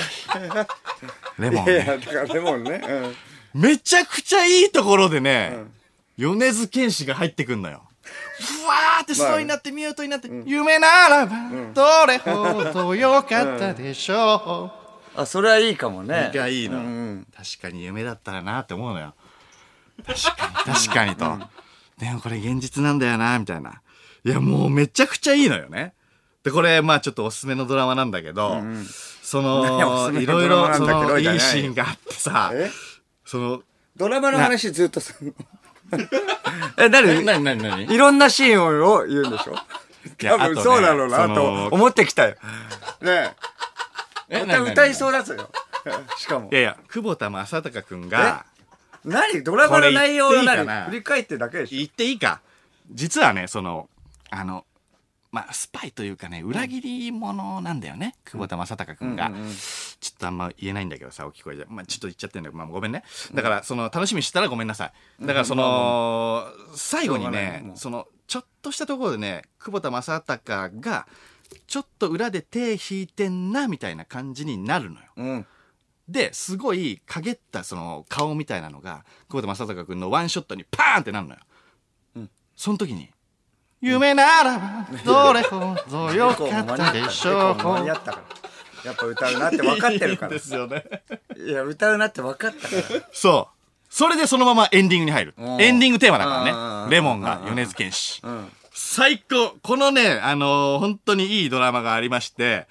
[1.38, 1.98] レモン、いやいや、ね。
[1.98, 2.82] だからレモンね。
[3.52, 5.64] めちゃくちゃいいところでね、
[6.16, 7.82] 米津玄師が入ってくんのよ。
[8.04, 11.36] ふわーってスローになって、ミュートになって、夢ならば、
[11.72, 14.72] どれほどよかったでしょ
[15.14, 15.18] う。
[15.18, 15.22] うん。
[15.22, 16.30] あ、それはいいかもね。
[16.34, 17.26] がいいの、うん。
[17.34, 19.14] 確かに夢だったらなって思うのよ。
[20.06, 21.38] 確かに確かにと、
[21.98, 23.80] でもこれ現実なんだよなみたいな。
[24.24, 25.94] いやもうめちゃくちゃいいのよね。
[26.42, 28.62] でこれまあちょっとおすすめのドラマなんだけど、
[29.22, 32.70] そ 何がおすすめののいろいろそのいいいシーンがあってさえ？
[33.24, 33.62] その
[33.96, 35.34] ドラマの話ずっとするの？
[36.76, 37.94] え、なになになになに？
[37.94, 39.54] いろんなシーンを言うんでしょ？
[40.18, 42.36] 多分そうだろうなと思ってきたよ。
[43.00, 43.34] ね
[44.28, 44.46] え。
[44.58, 45.48] 歌いそうだぞよ。
[46.18, 46.48] しかも。
[46.50, 46.54] い。
[46.54, 48.44] やいや久保田正孝君が。
[49.04, 49.42] 何？
[49.42, 50.66] ドラマの内容を何？
[50.86, 51.78] 振り返ってるだけでしょ？
[51.78, 52.40] 言っていいか？
[52.90, 53.88] 実はねその
[54.30, 54.64] あの
[55.34, 59.54] まあスパイというかね裏切り者なんだよね、久保田正孝君が、うんうんうん
[60.04, 63.02] ちょっとあんま言えないんだけどさ大きい声で、まあ、ちょっと言っちゃってんだけど、まあ、ごめんね。
[63.32, 65.26] だからその楽しみにしてたらごめんなさい。
[65.26, 66.44] だからその
[66.74, 71.06] 最後にねそのちょっとしたところでね久保田正孝が
[71.66, 75.06] ちょっと裏で手引いてんなみたいな感じになるのよ。
[75.16, 75.46] うん。
[76.06, 81.40] ですごい陰ったその顔みたいなのが久保田正孝君のワンショットにパーンってなるのよ、
[82.56, 83.10] その時に
[83.84, 88.24] 「夢ならばどれほどよかったでしょ結構間に合うったから。
[88.84, 90.84] やっぱ歌うなって分かってるかいいんですよね
[91.28, 91.36] ら。
[91.42, 93.08] いや、歌うなって分かったから。
[93.12, 93.54] そう
[93.90, 98.48] それでそのままエンディングに入るうんエンディングテーマだからうんねレモンが米津玄師うん。
[98.72, 102.66] 最高このね、あのー本当にいいドラマがありまして、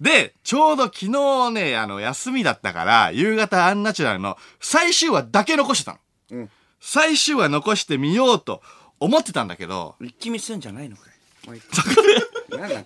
[0.00, 5.98] で、ちょうど昨日ね、あの、休みだったから、夕方アンナチュラルの最終話だけ残してたの。
[6.30, 6.50] うん
[6.84, 8.60] 最終話残してみようと
[9.02, 11.02] 思ってたんだけど、一気見すんじゃないのか
[11.44, 12.84] いもう一気何なん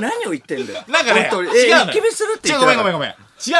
[0.00, 0.84] 何を言ってんだよ。
[0.88, 1.58] なんかね、本当に。
[1.58, 3.10] え違う一気見するって違う、言ってんごめんごめんごめん。
[3.10, 3.14] 違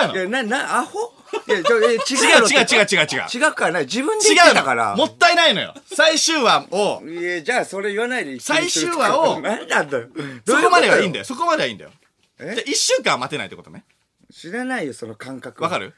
[0.05, 0.15] うの。
[0.15, 1.15] いやななアホ？
[1.47, 3.47] いやちょえ違う違う違う違う違う違う。
[3.47, 4.97] 違うからね自分で言ってたから。
[4.97, 5.75] もったいないのよ。
[5.87, 8.35] 最終話を、いやじゃあそれ言わないで。
[8.35, 10.09] 一気見する最終話を何なんだよ。
[10.47, 11.21] そこまではいいんだよ。
[11.21, 11.25] よ。
[11.25, 11.91] そこまではいいんだよ。
[12.39, 12.57] じゃえ？
[12.59, 13.85] あ一週間は待てないってことね。
[14.31, 15.95] 知らないよその感覚わかる？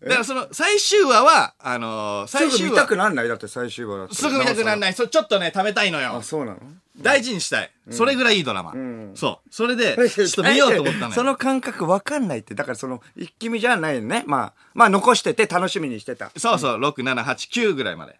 [0.00, 3.28] だからその、最終話は、あのー最終話すぐ見たく、なんない？
[3.28, 4.94] だって最終話だったらすぐ見たくならない。
[4.94, 6.22] それちょっとね、食べたいのよあ。
[6.22, 6.58] そうなの？
[7.00, 7.70] 大事にしたい。
[7.90, 8.72] それぐらいいいドラマ。
[8.72, 9.48] んそう。
[9.54, 11.12] それで、ちょっと見ようと思ったのよ。
[11.12, 18.18] その感覚わかんないってだからその一気見じゃないよねまあまあ残してて楽しみにしてたそうそう、6、7、8、9ぐらいまで。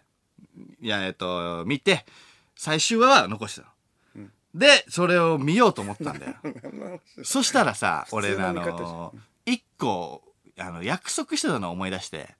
[0.81, 2.05] いや、えっと、見て、
[2.55, 3.73] 最終話は残してたの。
[4.55, 6.33] で、それを見ようと思ったんだよ。
[7.23, 9.13] そしたらさ、俺、あ普通の見方じゃんの、
[9.45, 10.23] 一個、
[10.59, 12.35] あの、約束してたのを思い出して、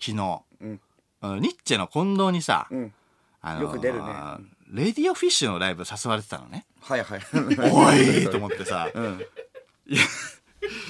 [0.00, 0.80] 昨日、うん。
[1.20, 2.94] あのニッチェの近藤にさ、うん。
[3.40, 4.10] あのよく出るね。
[4.70, 6.66] レディオフィッシュのライブ誘われてたのね。
[6.80, 7.20] はいはい。
[7.72, 9.20] おいと思ってさ、うん。
[9.86, 10.02] いや、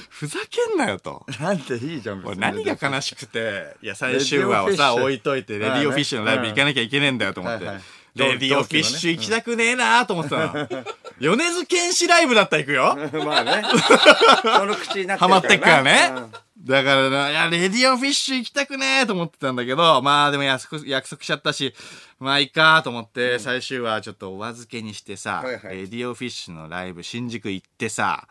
[0.09, 1.25] ふざけんなよと。
[1.39, 7.65] なんていいじゃん俺何が悲しくて、いや、最終話をさ、置いといて、レディオフィッシュのライブ行かなきゃいけねえんだよと思って。
[7.65, 7.83] はいはい。
[8.19, 9.69] レディオフィッシュ行きたくね。
[9.69, 10.67] えなと思ってたの。
[11.19, 13.25] 米津玄師ライブだったら行くよ。
[13.25, 13.63] まあね。
[14.41, 15.17] その口になってるからな。
[15.17, 16.13] ハマってっからね。
[16.15, 16.31] うん。
[16.65, 21.73] だからな、いや、レディオフィッシュ行きたくねえと思ってたんだけど、まあでも約束約束しちゃったし、
[22.19, 25.77] まあいいかと思って、最終話ちょっとお預けにしてさ、はいはい。
[25.77, 28.27] レディオフィッシュのライブ新宿行ってさ、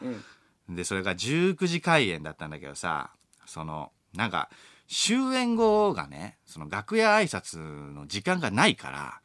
[0.68, 3.10] で、それが19時開演だったんだけどさ、
[3.46, 4.50] その、なんか、
[4.88, 9.20] 終演後がね、その楽屋挨拶の時間がないから、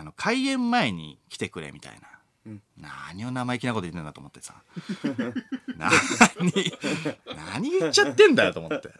[0.00, 2.08] あの、開演前に来てくれみたいな。
[2.76, 4.54] 何を生意気なこと言ってんだと思ってさ。
[5.78, 5.90] 何、
[7.34, 8.90] 何言っちゃってんだよと思って。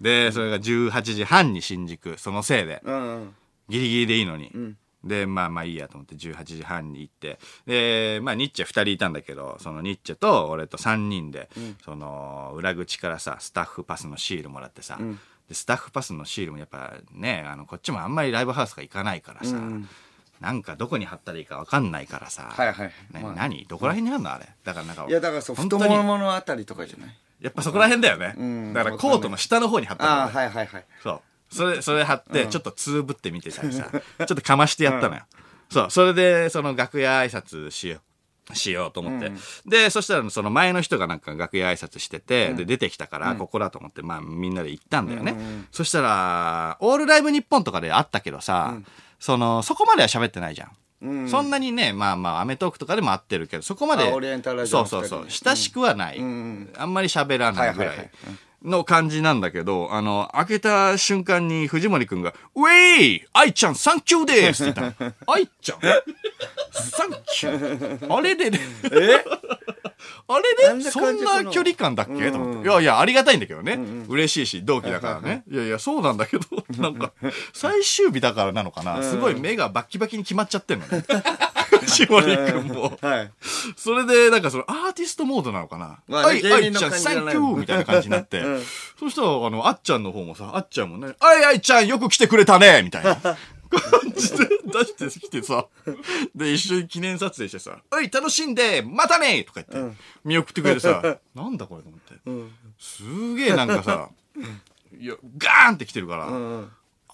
[0.00, 2.82] で、それが18時半に新宿、そのせいで。
[2.84, 3.34] うんうん
[3.68, 4.46] ギリギリでいいのに。
[4.46, 7.38] んで、まあまあいいやと思って18時半に行って。
[7.66, 11.48] で、まあニッチェ2人いたんだけど、そのニッチェと俺と3人で、
[11.84, 14.98] その裏口からさ、スタッフパスのシールもらってさ、
[15.48, 19.56] でスタッフパスのシールもやっぱね、あの、こっちもあんまりライブハウスとか行かないからさ、
[20.40, 22.92] なんかどこに貼ったらいいかわかんないからさ、はいはい。
[23.12, 23.32] なまあ。
[23.34, 23.66] 何？
[23.66, 24.32] どこら辺にあるの？
[24.32, 24.48] あれ。
[24.64, 27.16] だからなんか、いやだからそう本当に太もものあたりとかじゃない？
[27.40, 28.34] やっぱそこら辺だよね。
[28.42, 28.72] ん。
[28.72, 30.10] だからコートの下の方に貼ったの。
[30.10, 30.84] ああはいはいはい。
[31.02, 31.20] そう。
[31.54, 35.22] それ、それ貼って、ちょっとつぶってみてたりさ、 ちょっとかましてやったのよ。
[35.70, 35.90] そう。
[35.90, 38.00] それで、その楽屋挨拶しよう。
[38.54, 39.30] しようと思って、
[39.66, 45.36] でそしたらその前の人がなんか楽屋挨拶してて、で出てきたからここだと思ってまあみんなで行ったんだよね、
[45.70, 48.78] そしたら「オールライブニッポン」とかであったけどさ、
[49.18, 50.66] そのそこまでは喋ってないじゃ
[51.06, 54.04] ん、そんなにねまあまあ『アメトーーク』とかでも会ってるけどそこまで
[54.66, 55.26] そうそうそう。
[55.28, 58.10] 親しくはない、あんまり喋らないぐらはい
[58.64, 63.24] の感じなんだけど、あの、開けた瞬間に藤森くんが、ウェイ!
[63.32, 64.64] 愛ちゃんサンキューです!
[64.68, 65.12] って言ったの。
[65.32, 65.80] 愛ちゃん？
[66.72, 68.12] サンキュー？
[68.16, 68.58] あれでね、
[70.28, 72.68] あれなんででそんな距離感だっけ、と思って。
[72.68, 73.78] いやいや、ありがたいんだけどね。
[74.08, 75.44] 嬉しいし、同期だからね。
[75.50, 76.44] いやいや、そうなんだけど、
[76.78, 77.12] なんか、
[77.52, 79.02] 最終日だからなのかな。
[79.02, 81.04] すごい目がバッキバキに決まっちゃってんのね。
[81.88, 82.98] 藤森くんも。
[83.00, 83.30] はい
[83.76, 86.00] それで、なんかそのアーティストモードなのかな？
[86.08, 88.42] はい、あいちゃん、サンキューみたいな感じになって。
[88.98, 93.16] そしたら、あの、あっちゃんの方もさ、あっちゃんもね、あいあいちゃんよく来てくれたねみたいな
[93.68, 94.48] 感じで
[94.96, 95.66] 出してきてさ、
[96.34, 99.44] で、一緒に記念撮影してさ、おい、楽しんで、またね！
[99.44, 101.02] とか言って、見送ってくれてさ、
[101.34, 102.52] なんだこれと思って。
[102.78, 104.08] すげえなんかさ、
[104.98, 106.26] いや、ガーンって来てるから、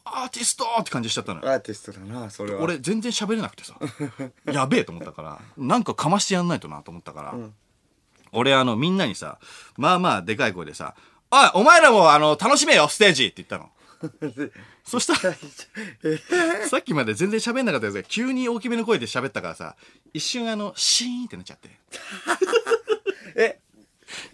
[0.06, 0.64] アーティスト!
[0.80, 1.50] って感じしちゃったのよ。
[1.50, 2.60] アーティストだなそれは。
[2.62, 3.74] 俺全然喋れなくてさ。
[4.52, 7.34] やべえと思ったからなんかかましてやんないとなと思ったから、
[8.32, 9.38] 俺あのみんなにさ
[9.76, 10.94] まあまあでかい声でさ
[11.30, 13.70] 「おいお前らもあの楽しめよステージ!」って言ったの
[14.84, 15.34] そしたら
[16.66, 19.76] さっきまで全然喋んなかったやつが急に大きめの声で喋ったからさ
[20.12, 21.70] 一瞬あのシーンってなっちゃって。
[23.36, 23.58] え？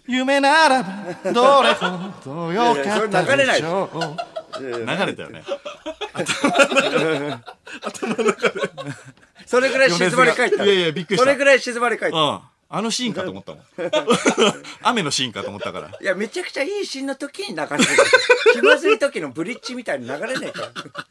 [0.07, 3.89] 夢ならば どれほどよかったでしょ
[4.59, 4.61] う。
[4.61, 5.43] 流れたよね。
[9.45, 10.65] それぐらい静まり返った。
[10.65, 11.23] いやいやびっくりした。
[11.23, 12.17] それぐらい静まり返った。
[12.17, 12.39] うん
[12.73, 13.63] あのシーンかと思ったもん。
[14.81, 15.91] 雨のシーンかと思ったから。
[16.01, 17.85] いやめちゃくちゃいいシーンの時に流れてる
[18.53, 20.71] 気まずい時のブリッジみたいに流れねえから。
[20.71, 21.01] ま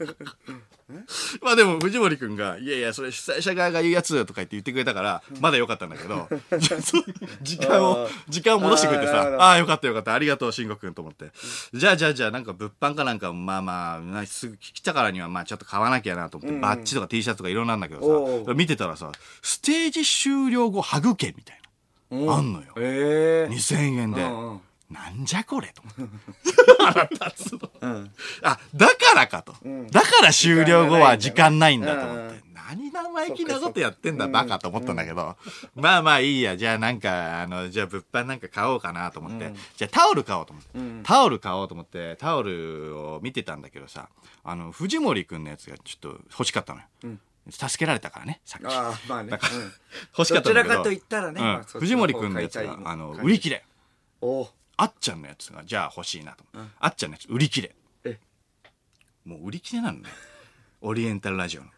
[1.42, 6.28] まあでも藤森くんが、いやいや、それ主催者側が言うやつとか言って言ってくれたから、まだよかったんだけど、
[7.42, 11.30] 時間を、時間を戻してくれてさああよかったよかった、ありがとう、慎吾くんと思って。
[11.72, 21.49] じゃあじゃあじゃあ、なんか物販かなんか、まあまあな、すぐ来たからには、まあちょっと買わなきゃなと思って、バッジとか T シャツとかいろんなんだけおどさ、う見てたらさ、ステージ終了後、ハグ券みたいな、
[22.10, 22.66] あんのよ。
[22.76, 24.22] ええ2000円で。
[24.22, 26.82] うんうんなんじゃこれと思って。
[26.82, 27.70] 腹立つの。
[28.42, 29.54] あ、だからかと。
[29.92, 32.40] だから終了後は時間ないんだと思って。
[32.54, 35.36] 何生意気なことやってんだ、バカと思ったんだけど。
[35.74, 36.56] まあまあいいや。
[36.56, 39.52] じゃあなんか、あの、じゃあ物販なんか買おうかなと思って。
[39.76, 40.70] じゃあタオル買おうと思って。
[41.04, 44.08] タオル買おうと思って、タオルを見てたんだけどさ、
[44.42, 46.86] あの、藤森くんのやつがちょっと欲しかったのよ。
[47.48, 48.66] 助けられたからね、さっき。
[48.66, 49.38] ああまあね、うん
[50.16, 50.74] 欲しかったんだけど。
[50.74, 53.64] どちらかと言ったらねうんまあ藤森くんのやつがあの、売り切れ。
[54.20, 56.72] おうあっちゃんのやつが、じゃあ欲しいなと思って。
[56.78, 57.74] あっちゃんのやつ、売り切れ。
[58.04, 58.18] え
[59.24, 60.08] もう売り切れなのね。
[60.80, 61.70] オリエンタルラジオの。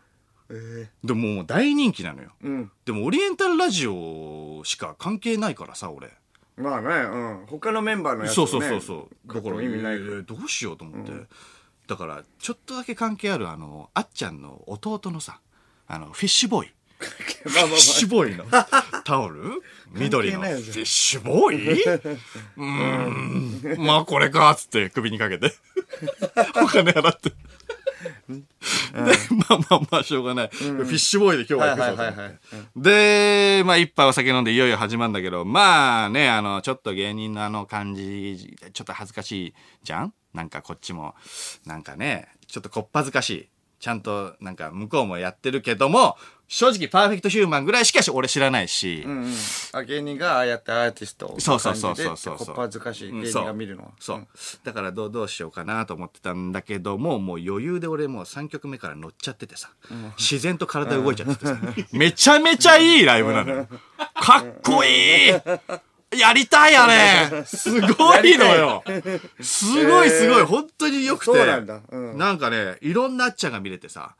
[0.50, 2.32] えでももう大人気なのよ。
[2.42, 6.12] えうんでもオリエンタルラジオしか関係ないからさ、俺。
[6.56, 9.34] まあねうん他のメンバーのやつそうをねそうそうそう。
[9.34, 11.12] だから、買っても意味ないえーどうしようと思って。
[11.86, 15.40] だから、ちょっとだけ関係ある、あの、あっちゃんの弟のさ、
[15.88, 16.70] あの、フィッシュボーイ。
[17.44, 18.44] まあまあまフィッシュボーイの
[19.04, 19.62] タオル？
[19.90, 21.82] 緑のフィッシュボーイ？
[21.82, 23.84] うーん。
[23.84, 25.52] まあこれかっつって首にかけて。
[26.62, 27.30] お金払って。
[27.30, 27.36] で、
[29.48, 30.48] まあまあまあしょうがない。
[30.52, 32.38] フィッシュボーイで今日は行くぞと思はいはいはいはい。
[32.76, 40.14] で、まあ一杯お酒飲んでいよいよ始まるんだけど、まあね、あの、ちょっと芸人のあの感じ、ちょっと恥ずかしいじゃん？
[40.34, 41.14] なんかこっちも、
[41.66, 43.48] なんかね、ちょっとこっぱずかしい。
[43.82, 46.16] ちゃんと、なんか向こうもやってるけども、
[46.46, 49.32] 正直パーフェクトヒューマンぐらいしか俺知らないし、うんうん。
[49.72, 53.90] あ芸人がああやってアーティストをそうそうそうそうそうこっぱずかしい芸人が見るのは。
[53.98, 54.26] そう。
[54.36, 54.60] そう。
[54.62, 59.70] だからどう、どうしようかなと思ってたんだけども、もう余裕で俺もう3曲目から乗っちゃっててさ、
[60.16, 61.58] 自然と体動いちゃっててさ、
[61.90, 63.66] めちゃめちゃいいライブなのよ。
[64.14, 65.32] かっこいい
[66.18, 67.44] やりたいあれ。
[67.46, 68.84] すごいのよ。
[69.40, 70.46] すごいすごい、えー。
[70.46, 71.32] 本当に良くて。
[71.32, 71.80] そうなんだ。
[71.88, 72.18] うん。
[72.18, 74.14] なんかね、いろんなあっちゃんが見れてさ、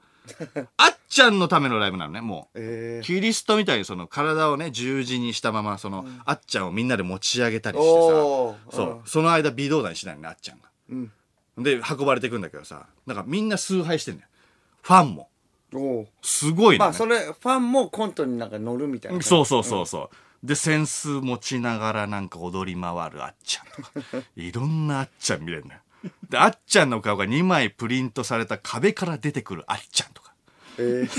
[0.76, 2.58] あっちゃんのためのライブなのね、もう。
[2.58, 8.70] ええキリストみたいにその体をね十字にしたままその、あっちゃんをみんなで持ち上げたりしておー。
[8.70, 9.00] さそう。
[9.04, 11.10] その間微動だにしないのねあっちゃんが、ん。
[11.62, 12.86] で運ばれてくんだけどさ。
[13.06, 14.28] なんかみんな崇拝してんだよ。
[14.82, 15.28] ファンも。
[16.20, 24.26] すごいのね、まあそれファンもコントになんか乗るみたいなそうそうそうそう、で扇子持ちながらなんか踊り回るあっちゃんとか。
[24.36, 25.80] いろんなあっちゃん見れるのよ。
[26.28, 30.34] であっちゃんの顔が2枚プリントされた壁から出てくるあっちゃんとか。
[30.78, 31.08] ええ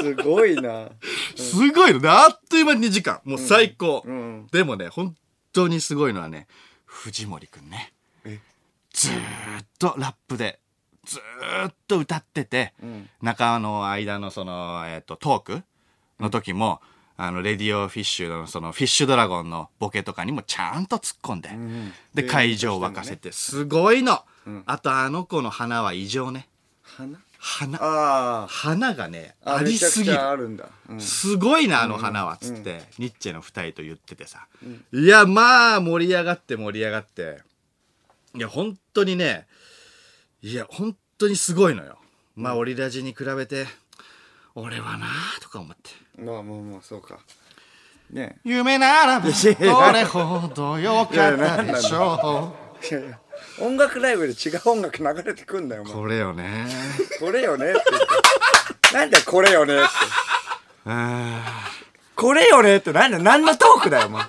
[0.00, 0.88] すごいな。
[1.36, 2.00] すごいの。
[2.00, 3.20] で、あっという間に2時間。
[3.24, 4.02] もう最高。
[4.08, 4.46] ん。
[4.50, 5.14] でもね、本
[5.52, 6.46] 当にすごいのはね、
[6.86, 7.92] 藤森くんね。
[8.92, 9.12] ずー
[9.62, 10.58] っとラップで、
[11.04, 12.74] ずーっと歌ってて、
[13.22, 15.62] 中の間のその、えっ、と、トーク
[16.18, 16.80] の時も、
[17.22, 21.50] あの、レディオフィッシュの、その、フィッシュドラゴンのボケとかにもちゃんと突っ込んで、
[22.14, 24.24] で、会場を沸かせて、すごいの、
[24.64, 26.48] あと、あの子の花は異常ね。
[26.82, 27.18] 花？
[27.38, 27.78] 花。
[27.80, 30.16] あ花がね、あありすぎる。
[30.36, 30.70] るんだ。
[30.88, 31.00] うん。
[31.00, 34.46] すごいな、あの花は、つって、ニッチェの二人と言っててさ。
[34.90, 37.42] いや、まあ、盛り上がって盛り上がって。
[38.34, 39.46] いや、本当にね、
[40.40, 41.98] いや、本当にすごいのよ。
[42.34, 43.66] まあ、オリラジに比べて、
[44.54, 45.06] 俺はな
[45.40, 45.90] とか思って。
[46.20, 47.18] まあまあまあそうか。
[48.10, 48.38] ね。
[48.44, 52.54] 夢ならば、どれほどよかったでしょ
[52.90, 53.18] いやいや
[53.60, 55.88] 音楽ライブで違う音楽流れてくんだよおう。
[55.88, 55.94] 前。
[55.94, 56.66] これよね。
[57.20, 58.94] これよねって言って。
[58.94, 59.88] なんだよこれよねって。
[60.86, 61.70] あ
[62.16, 64.24] これよねってなんだよ何のトークだよお前。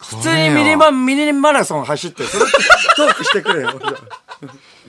[0.00, 2.44] 普通にミニマミニマラソン走ってそれ
[2.96, 3.70] トークしてくれよ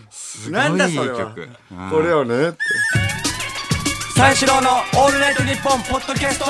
[0.09, 1.49] すごいいい曲。
[1.71, 1.89] うん。
[1.89, 2.57] これよねって
[4.21, 6.45] 三四郎のオールナイトニッポンポッドキャスト。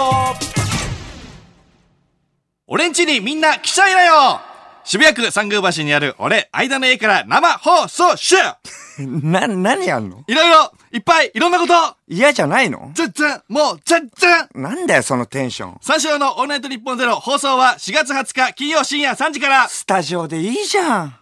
[2.67, 4.41] 俺んちにみんな来ちゃいなよ。
[4.83, 8.35] 渋谷区三宮橋にある俺、間の家から生放送し
[8.99, 10.25] な何やんの？
[10.27, 11.73] いろいろ、いっぱい、いろんなこと。
[12.09, 12.91] 嫌じゃないの？
[12.93, 14.49] 全然、もう、全然。
[14.53, 15.77] なんだよそのテンション。
[15.81, 19.69] 三四郎のオールナイトニッポンゼロ放送は4月20日金曜深夜3時から。
[19.69, 21.20] スタジオでいいじゃん